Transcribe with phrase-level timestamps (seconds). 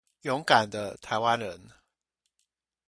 [0.21, 1.69] 勇敢的臺灣人